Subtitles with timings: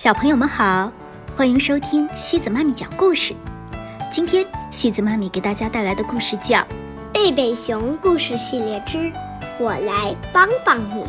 [0.00, 0.90] 小朋友们好，
[1.36, 3.36] 欢迎收听西子妈咪讲故事。
[4.10, 6.56] 今天西子妈咪给大家带来的故事叫
[7.12, 9.12] 《贝贝熊故事系列之
[9.58, 11.02] 我来帮帮你》。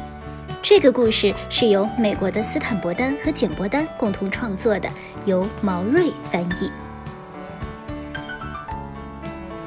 [0.62, 4.90] 这个故事是由美国的斯坦伯丹和简伯丹共同创作的，
[5.23, 6.69] 由毛瑞翻译。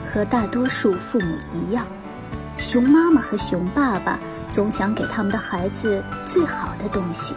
[0.04, 1.86] 和大多数父母一样，
[2.58, 4.20] 熊妈妈和熊爸爸
[4.50, 7.34] 总想给他们的孩子最好的东西。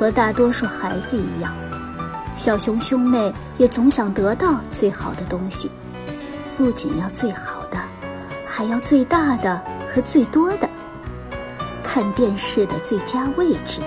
[0.00, 1.54] 和大多数孩子一样，
[2.34, 5.70] 小熊兄妹也总想得到最好的东西，
[6.56, 7.78] 不仅要最好的，
[8.46, 10.66] 还要最大的和最多的。
[11.82, 13.82] 看电视的最佳位置，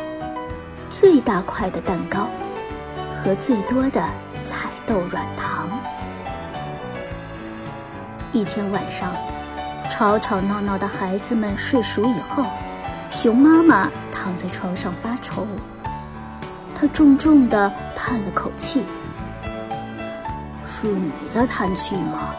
[0.87, 2.29] 最大块的蛋糕，
[3.15, 4.07] 和最多的
[4.43, 5.67] 彩豆软糖。
[8.31, 9.15] 一天晚上，
[9.89, 12.45] 吵吵闹闹的孩子们睡熟以后，
[13.09, 15.47] 熊妈妈躺在床上发愁。
[16.75, 18.85] 他重重地叹了口气
[20.65, 22.35] ：“是你在叹气吗？”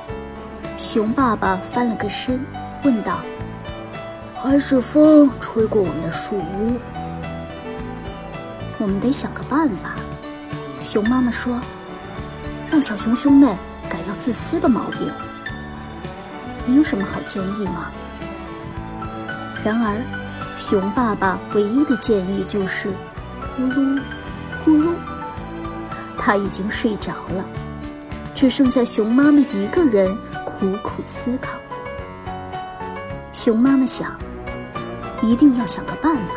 [0.76, 2.44] 熊爸爸翻了个身，
[2.82, 3.20] 问道。
[4.36, 6.78] 还是风吹过我们的树屋，
[8.76, 9.94] 我们得想个办法。
[10.82, 11.58] 熊妈妈说
[12.70, 13.56] ：“让小熊兄妹
[13.88, 15.10] 改掉自私的毛病。”
[16.66, 17.90] 你有什么好建议吗？
[19.64, 20.02] 然而，
[20.54, 22.90] 熊爸爸唯一的建议就是
[23.56, 23.98] 呼噜
[24.64, 24.94] 呼噜，
[26.16, 27.44] 他已经睡着了，
[28.34, 31.58] 只剩下熊妈妈一个人苦苦思考。
[33.32, 34.16] 熊妈妈想。
[35.22, 36.34] 一定要想个办法，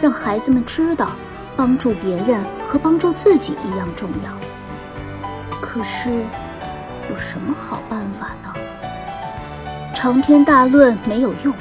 [0.00, 1.10] 让孩子们知道，
[1.56, 4.30] 帮助别人和帮助自己一样重要。
[5.60, 6.10] 可是，
[7.10, 8.54] 有什么好办法呢？
[9.92, 11.52] 长篇大论没有用，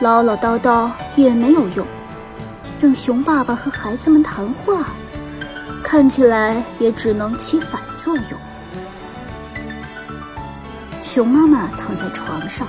[0.00, 1.84] 唠唠叨叨也没有用，
[2.78, 4.90] 让熊爸爸和孩子们谈话，
[5.90, 8.38] 看起来也只能起反作用。
[11.02, 12.68] 熊妈妈躺在床上，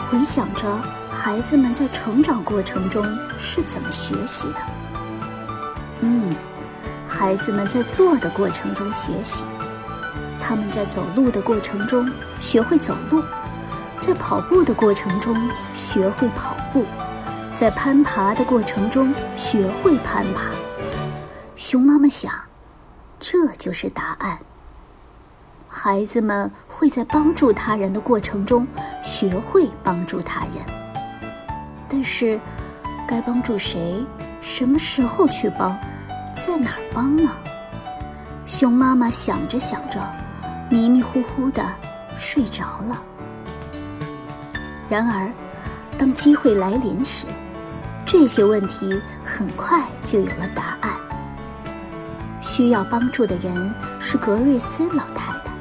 [0.00, 0.66] 回想着。
[1.12, 3.06] 孩子们在成长过程中
[3.38, 4.56] 是怎么学习的？
[6.00, 6.34] 嗯，
[7.06, 9.44] 孩子们在做的过程中学习，
[10.36, 12.10] 他们在走路的过程中
[12.40, 13.22] 学会走路，
[13.96, 16.84] 在跑步的过程中学会跑步，
[17.52, 20.50] 在攀爬的过程中学会攀爬。
[21.70, 22.32] 熊妈妈想，
[23.20, 24.40] 这就是答案。
[25.68, 28.66] 孩子们会在帮助他人的过程中
[29.04, 30.66] 学会帮助他人。
[31.88, 32.40] 但是，
[33.06, 34.04] 该帮助谁？
[34.40, 35.78] 什么时候去帮？
[36.36, 37.30] 在哪儿帮呢？
[38.44, 40.00] 熊妈妈想着想着，
[40.68, 41.64] 迷迷糊糊的
[42.16, 43.00] 睡着了。
[44.88, 45.32] 然而，
[45.96, 47.26] 当机会来临时，
[48.04, 50.90] 这些问题很快就有了答案。
[52.50, 55.52] 需要帮助的人是格瑞斯老太太，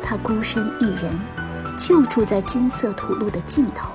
[0.00, 1.10] 她孤身一人，
[1.76, 3.90] 就住在金色土路的尽头。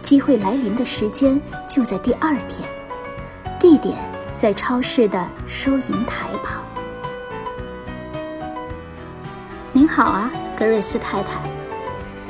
[0.00, 2.68] 机会来临的时间就在第二天，
[3.58, 3.98] 地点
[4.32, 6.62] 在超市的收银台旁。
[9.72, 11.40] 您好啊，格瑞斯太太。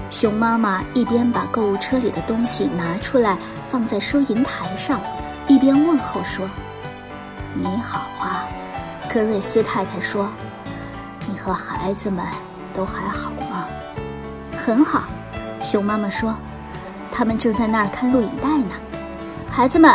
[0.08, 4.98] 熊妈妈一边把购物车里的东西拿出来放在收银台上，
[5.47, 6.48] 一边问候说
[7.58, 8.48] ：“你好啊。”
[9.12, 10.30] 格瑞斯太太说
[11.26, 12.24] ：“你和孩子们
[12.72, 13.66] 都还好吗
[14.56, 15.04] ？”“很好。”
[15.60, 16.34] 熊妈妈说。
[17.10, 18.76] 他们正在那儿看录影带呢。
[19.50, 19.91] 孩子们，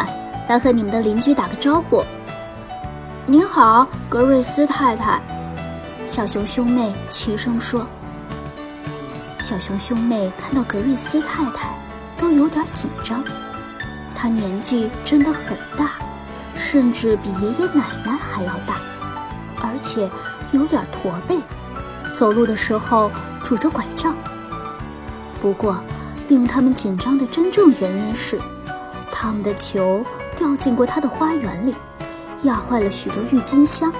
[0.50, 2.03] 来和你们的邻居打个招呼。
[3.25, 5.22] 您好，格瑞斯太太。
[6.06, 7.88] 小熊兄妹齐声说。
[9.40, 11.69] 小熊兄妹看到格瑞斯太太，
[12.18, 13.23] 都有点紧张。
[14.13, 15.91] 她年纪真的很大，
[16.56, 18.75] 甚至比爷爷奶奶还要大，
[19.62, 20.09] 而且
[20.52, 21.40] 有点驼背，
[22.14, 23.12] 走路的时候
[23.44, 24.16] 拄着拐杖。
[25.40, 25.81] 不过。
[26.30, 28.40] 令他们紧张的真正原因是，
[29.12, 30.06] 他们的球
[30.38, 31.75] 掉进过他的花园里，
[32.44, 33.94] 压坏了许多郁金香，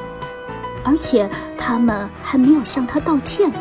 [0.86, 3.52] 而且他们还没有向他道歉。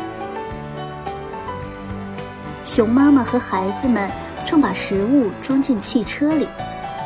[2.63, 4.09] 熊妈妈和孩子们
[4.45, 6.47] 正把食物装进汽车里，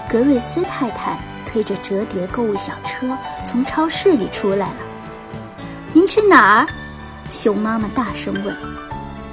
[0.08, 4.76] 格瑞斯太太推着折叠购物小车从超市里出来了。
[5.94, 6.68] 您去哪儿？
[7.32, 8.56] 熊妈妈大声问。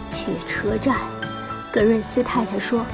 [0.09, 0.97] 去车站。
[1.73, 2.87] 格瑞斯太太说：“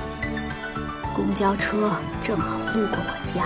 [1.14, 3.44] 公交车正好路过我家，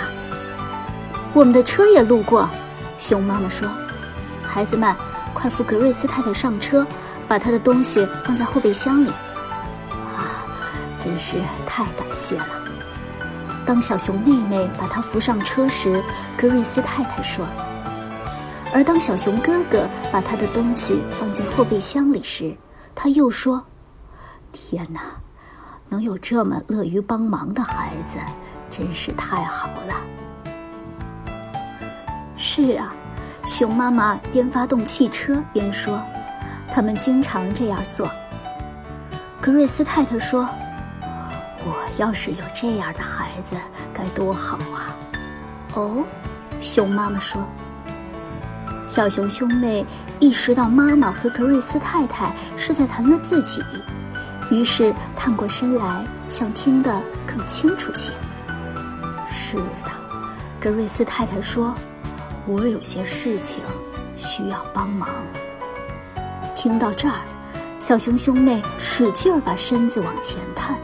[1.32, 2.48] 我们的车也路过。”
[2.96, 3.68] 熊妈妈说
[4.46, 4.94] ：“孩子们，
[5.32, 6.86] 快扶格瑞斯太太上车，
[7.26, 9.10] 把她的东西放在后备箱里。”
[9.90, 10.46] 啊，
[11.00, 11.34] 真是
[11.66, 12.46] 太感谢了！
[13.66, 16.02] 当小熊妹妹把她扶上车时，
[16.36, 17.44] 格瑞斯太太说；
[18.74, 22.56] 而当小熊哥哥把他的东西放进后备箱里时，
[22.94, 23.64] 他又说
[24.52, 25.00] ：“天哪，
[25.88, 28.18] 能有这么乐于帮忙的孩子，
[28.68, 29.94] 真是太好了。”
[32.36, 32.92] 是啊，
[33.46, 36.02] 熊妈妈边发动汽车边说
[36.70, 38.10] ：“他们经常这样做。”
[39.40, 40.48] 格瑞斯太太说
[41.64, 43.56] ：“我要是有这样的孩子，
[43.92, 44.94] 该多好啊！”
[45.74, 46.04] 哦，
[46.60, 47.46] 熊妈妈说。
[48.86, 49.84] 小熊兄妹
[50.20, 53.64] 意识到妈妈和格瑞斯太太是在谈论自己，
[54.50, 58.12] 于是探过身来，想听得更清楚些。
[59.30, 59.90] 是的，
[60.60, 61.74] 格瑞斯太太说
[62.46, 63.62] ：“我有些事情
[64.16, 65.08] 需要帮忙。”
[66.54, 67.20] 听到这儿，
[67.78, 70.78] 小熊兄妹使劲儿把身子往前探，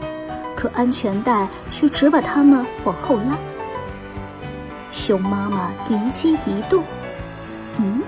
[0.61, 3.35] 可安全带却只把他们往后拉。
[4.91, 6.83] 熊妈妈灵机一动。
[7.79, 8.03] 嗯，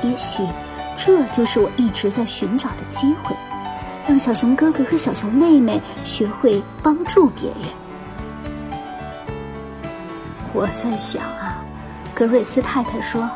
[0.00, 0.46] 也许
[0.94, 3.34] 这就是我一直在寻找的机会，
[4.06, 7.68] 让小熊哥哥和小熊妹妹学会帮助别人。
[10.52, 11.60] 我在想啊，
[12.14, 13.28] 格瑞斯太太说，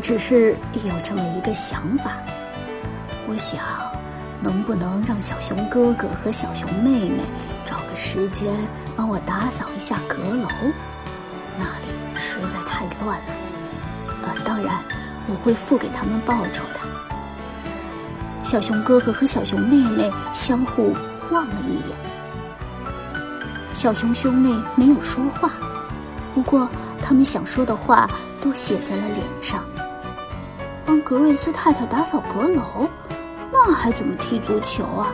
[0.00, 2.12] 只是有这么一个想法。
[3.26, 3.58] 我想，
[4.40, 7.22] 能不能让小熊哥哥和小熊妹妹
[7.64, 8.54] 找个时间
[8.96, 10.48] 帮我打扫一下阁楼？
[11.58, 13.34] 那里实在太乱了。
[14.22, 14.82] 呃当然，
[15.26, 16.80] 我会付给他们报酬的。
[18.42, 20.94] 小熊哥哥和小熊妹妹相互
[21.30, 21.96] 望了一眼。
[23.74, 25.52] 小熊兄妹没有说话，
[26.34, 26.68] 不过
[27.00, 28.08] 他们想说的话
[28.40, 29.64] 都写在了脸上。
[30.84, 32.88] 帮格瑞斯太太打扫阁楼，
[33.66, 35.12] 那还怎么踢足球啊？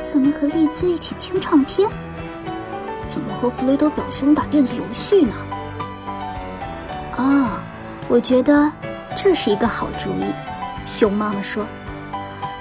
[0.00, 1.88] 怎么和丽兹一起听唱片？
[3.08, 5.34] 怎么和弗雷德表兄打电子游戏呢？
[7.16, 7.62] 啊！
[8.08, 8.70] 我觉得
[9.16, 10.32] 这是一个好主意，
[10.86, 11.66] 熊妈妈说。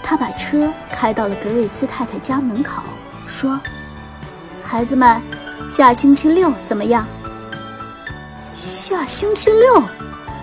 [0.01, 2.81] 她把车开到了格瑞斯太太家门口，
[3.27, 3.59] 说
[4.63, 5.21] ：“孩子们，
[5.69, 7.05] 下星期六怎么样？”
[8.55, 9.83] 下星期六，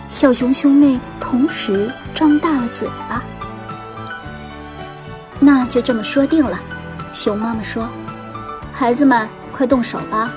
[0.06, 3.23] 小熊兄妹同时张大了嘴巴。
[5.46, 6.58] 那就这么说定了，
[7.12, 7.88] 熊妈妈说
[8.75, 10.28] ：“孩子们，快动手吧，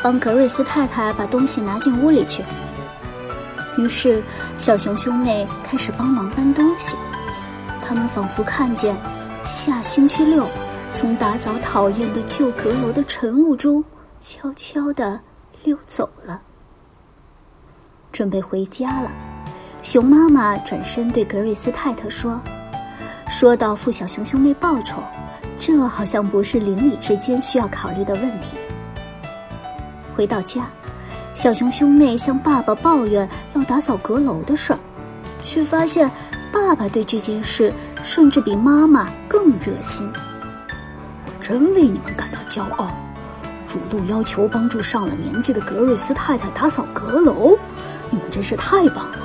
[0.00, 2.44] 帮格瑞斯太太把东西拿进屋里去。”
[3.76, 4.22] 于是，
[4.56, 6.96] 小熊兄妹开始帮忙搬东西。
[7.80, 8.96] 他们仿佛看见
[9.44, 10.46] 下星期六
[10.94, 13.84] 从打扫讨厌的旧阁楼的晨雾中
[14.20, 15.20] 悄悄地
[15.64, 16.42] 溜走了。
[18.12, 19.10] 准备回家了，
[19.82, 22.40] 熊妈妈转身对格瑞斯太太说
[23.28, 25.02] ：“说到付小熊兄妹报酬，
[25.58, 28.56] 这好像不是邻里之间需要考虑的问题。”
[30.16, 30.66] 回到家。
[31.34, 34.78] 小熊兄妹向爸爸抱怨要打扫阁楼的事儿，
[35.40, 36.10] 却发现
[36.52, 37.72] 爸爸对这件事
[38.02, 40.10] 甚至比妈妈更热心。
[41.24, 42.90] 我真为你们感到骄傲，
[43.68, 47.56] 主动要求帮助上了年纪的格瑞斯太太打扫阁楼，
[48.10, 49.18] 你们真是太棒了。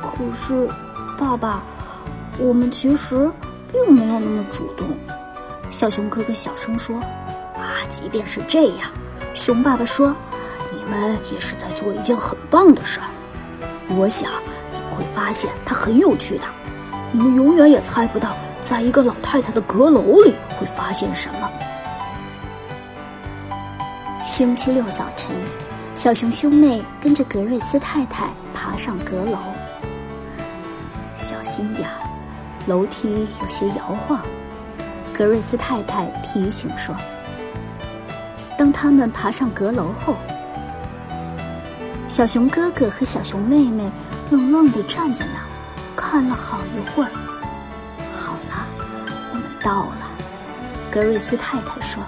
[0.00, 0.66] 可是，
[1.18, 1.62] 爸爸，
[2.38, 3.30] 我们其实
[3.72, 4.86] 并没有那么主动。
[5.70, 7.00] 小熊哥哥小声说
[7.56, 8.90] ：“啊，即便是这样，
[9.34, 10.14] 熊爸爸说。”
[10.76, 13.06] 你们也是在做一件很棒的事儿，
[13.96, 14.30] 我想
[14.70, 16.44] 你们会发现它很有趣的。
[17.10, 21.50] 你们永远也猜不到，在一个老太太的阁楼里会发现什么。
[24.22, 25.34] 星期六早晨，
[25.94, 29.38] 小熊兄妹跟着格瑞斯太太爬上阁楼。
[31.16, 31.96] 小心点儿，
[32.66, 34.20] 楼梯有些摇晃。
[35.12, 36.94] 格瑞斯太太提醒说。
[38.56, 40.16] 当他们爬上阁楼后，
[42.06, 43.90] 小熊哥哥和小熊妹妹
[44.30, 45.46] 愣愣地站在那儿，
[45.96, 47.10] 看了好一会儿。
[48.12, 48.66] 好了，
[49.30, 49.96] 我们到了，
[50.90, 52.02] 格瑞斯太太说。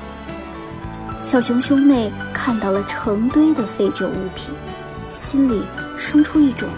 [1.24, 4.54] 小熊兄妹看到了成堆的废旧物品，
[5.08, 5.66] 心里
[5.98, 6.68] 生出一种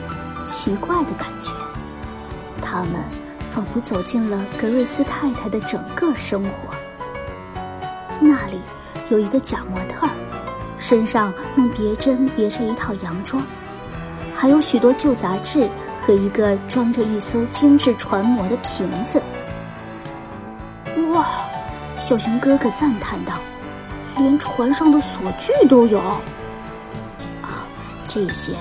[0.47, 1.53] 奇怪的感觉。
[2.63, 2.95] 他们
[3.51, 6.75] 仿佛走进了格瑞斯太太的整个生活。
[8.21, 8.61] 那里
[9.11, 10.11] 有一个假模特儿。
[10.81, 13.43] 身上用别针别着一套洋装，
[14.33, 15.69] 还有许多旧杂志
[16.01, 19.21] 和一个装着一艘精致船模的瓶子。
[21.13, 21.27] 哇！
[21.97, 23.35] 小熊哥哥赞叹道
[24.19, 25.99] ：“连船上的锁具都有。”
[27.43, 27.67] 啊，
[28.07, 28.55] 这些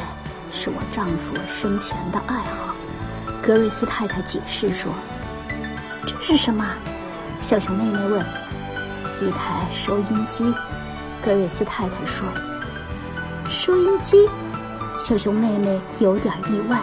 [0.49, 2.73] 是我丈夫生前的爱好。
[3.47, 4.91] 格瑞斯太太解释说
[6.05, 6.67] ：“这是什么？”
[7.39, 8.19] 小熊妹妹问。
[9.23, 10.53] “一台收音机。”
[11.23, 12.27] 格瑞斯太太说
[13.47, 14.29] ：“收音机。”
[14.99, 16.77] 小熊妹妹有点意外，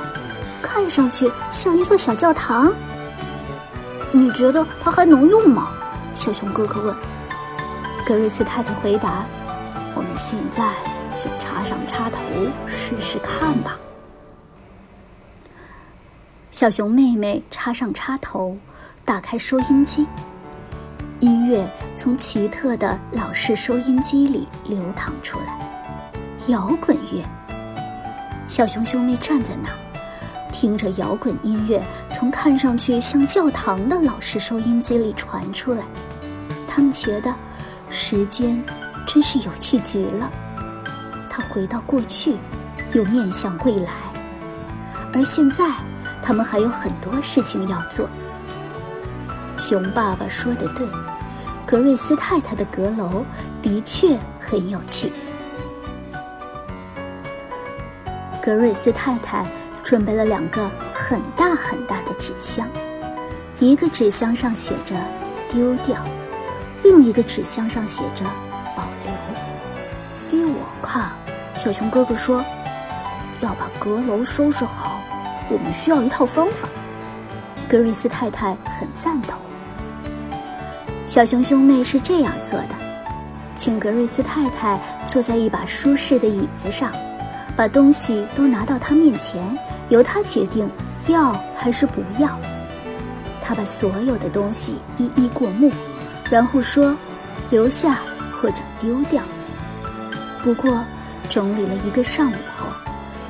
[0.63, 2.73] 看上去像一座小教堂。
[4.11, 5.69] 你觉得它还能用吗？
[6.15, 6.97] 小熊哥哥问。
[8.07, 9.27] 格瑞斯太太回答
[9.95, 10.71] ：“我们现在
[11.21, 12.21] 就插上插头
[12.67, 13.77] 试试看吧。”
[16.55, 18.57] 小熊妹妹插上插头，
[19.05, 20.07] 打开收音机，
[21.19, 25.59] 音乐从奇特的老式收音机里流淌出来，
[26.47, 27.25] 摇滚乐。
[28.47, 29.77] 小熊兄妹站在那儿，
[30.53, 35.83] 听着摇滚音乐从看上去像教堂的老式收音机里传出来。
[36.69, 37.35] 他们觉得
[37.91, 38.65] 时间
[39.05, 40.31] 真是有趣极了。
[41.29, 42.37] 它回到过去，
[42.93, 43.91] 又面向未来。
[45.13, 45.65] 而现在，
[46.25, 48.09] 他们还有很多事情要做。
[49.59, 50.87] 熊爸爸说的对，
[51.67, 53.25] 格瑞斯太太的阁楼
[53.61, 55.13] 的确很有趣。
[58.43, 59.47] 格瑞斯太太
[59.83, 62.67] 准备了两个很大很大的纸箱，
[63.59, 64.97] 一个纸箱上写着
[65.49, 66.03] “丢掉”，
[66.83, 68.25] 另一个纸箱上写着
[68.75, 69.13] “保留”。
[70.41, 71.13] 依我看，
[71.55, 72.45] 小熊哥哥说，
[73.41, 74.94] 要把阁楼收拾好，
[75.51, 76.69] 我们需要一套方法。
[77.69, 79.41] 格瑞斯太太很赞同。
[81.07, 82.75] 小熊兄妹是这样做的：
[83.55, 86.93] 请格瑞斯太太坐在一把舒适的椅子上。
[87.57, 89.57] 把东西都拿到他面前，
[89.89, 90.69] 由他决定
[91.07, 92.37] 要还是不要。
[93.41, 95.71] 他把所有的东西一一过目，
[96.29, 96.97] 然后说
[97.51, 97.99] ：“留下
[98.41, 99.23] 或者丢掉。”
[100.43, 100.85] 不过，
[101.29, 102.67] 整理了一个上午后，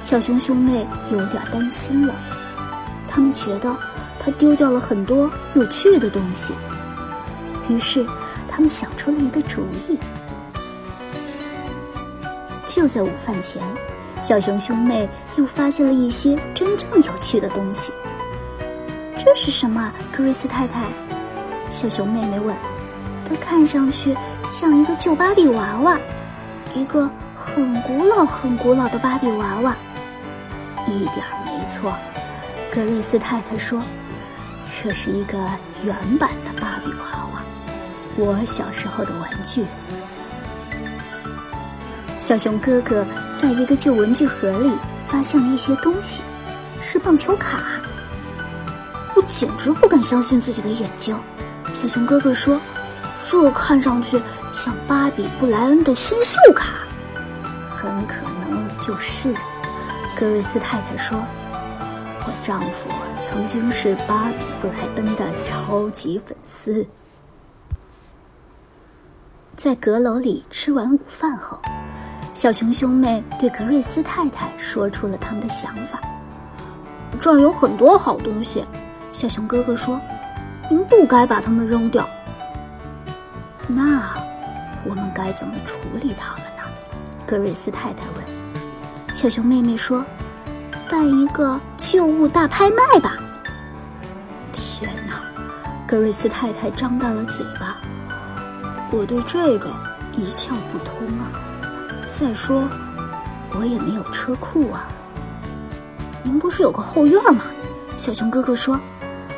[0.05, 2.15] 小熊兄妹有点担心了。
[3.09, 3.75] 他们觉得
[4.19, 6.53] 他丢掉了很多有趣的东西，
[7.71, 8.05] 于是
[8.47, 9.99] 他们想出了一个主意。
[12.67, 13.63] 就在午饭前。
[14.21, 15.07] 小熊兄妹
[15.37, 17.93] 又发现了一些真正有趣的东西。
[19.19, 19.93] 这是什么？
[20.11, 20.87] 格瑞斯太太，
[21.71, 22.57] 小熊妹妹问。
[23.23, 25.99] 它看上去像一个旧芭比娃娃，
[26.75, 29.77] 一个很古老、很古老的芭比娃娃。
[30.87, 31.95] 一点没错，
[32.71, 33.83] 格瑞斯太太说，
[34.67, 35.39] 这是一个
[35.83, 37.43] 原版的芭比娃娃，
[38.17, 39.67] 我小时候的玩具。
[42.21, 44.73] 小熊哥哥在一个旧文具盒里
[45.07, 46.23] 发现了一些东西，
[46.81, 47.59] 是棒球卡。
[49.15, 51.19] 我简直不敢相信自己的眼睛。
[51.73, 52.61] 小熊哥哥说
[53.23, 54.21] ：“这看上去
[54.53, 56.73] 像芭比布莱恩的新秀卡。”
[57.63, 59.35] 很可能就是。
[60.17, 61.19] 格瑞斯太太说
[62.25, 62.89] ：“我丈夫
[63.23, 66.87] 曾经是芭比布莱恩的超级粉丝。”
[69.57, 71.59] 在阁楼里吃完午饭后。
[72.33, 76.01] 小熊兄妹对格瑞斯太太说出了他们的想法。
[77.21, 78.65] 这儿有很多好东西，
[79.13, 80.01] 小熊哥哥说
[80.69, 82.09] ：“您不该把它们扔掉。”
[83.69, 84.17] 那
[84.85, 86.63] 我们该怎么处理它们呢？
[87.25, 88.34] 格瑞斯太太问。
[89.15, 90.05] 小熊妹妹说
[90.91, 93.17] ：“办一个旧物大拍卖吧。”
[94.53, 95.23] 天哪！
[95.87, 97.77] 格瑞斯太太张大了嘴巴。
[98.91, 99.71] 我对这个
[100.17, 101.31] 一窍不通啊。
[102.09, 102.69] 再说，
[103.53, 104.89] 我也没有车库啊。
[106.25, 107.45] 您不是有个后院吗？
[107.95, 108.81] 小熊哥哥说：“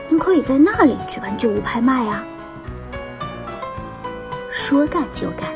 [0.08, 2.24] 您可以在那里举办旧物拍卖啊。”
[4.50, 5.50] 说干就干，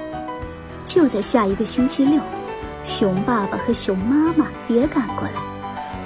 [0.84, 2.20] 就在下一个星期六，
[2.90, 5.34] 熊爸爸和熊妈妈也赶过来，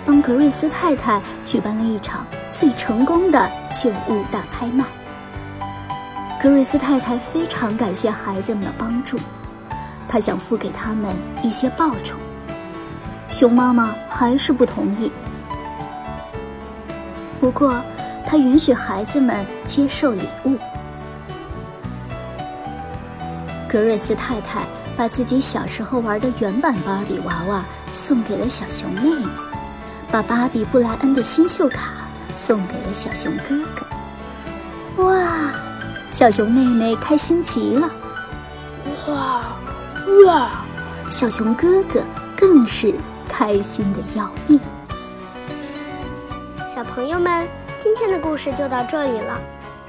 [0.05, 4.85] 帮格瑞斯太太举办了一场最成功的旧物大拍卖。
[6.39, 9.19] 格瑞斯太太非常感谢孩子们的帮助。
[10.07, 11.11] 他想付给他们
[11.43, 12.19] 一些报酬，
[13.31, 15.11] 熊妈妈还是不同意。
[17.41, 17.83] 不过，
[18.27, 20.59] 他允许孩子们接受礼物。
[23.67, 24.61] 格瑞斯太太
[24.97, 29.27] 把自己小时候玩的原版芭比娃娃送给了小熊妹妹，
[30.11, 31.93] 把芭比布莱恩的新秀卡
[32.37, 35.05] 送给了小熊哥哥。
[35.05, 35.53] 哇，
[36.11, 37.91] 小熊妹妹开心极了！
[39.09, 39.57] 哇！
[40.27, 40.51] 哇，
[41.11, 42.05] 小熊哥哥
[42.37, 42.95] 更是
[43.29, 44.61] 开心的要命。
[46.73, 47.49] 小朋友们，
[47.83, 49.41] 今天的故事就到这里了。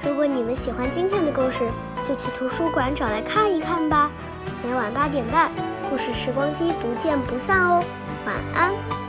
[0.02, 1.70] 如果你们喜欢今天的故事，
[2.02, 4.10] 就去图书馆找来看一看吧。
[4.66, 5.48] 每晚八点半，
[5.88, 7.80] 故事时光机不见不散哦。
[8.26, 9.05] 晚安。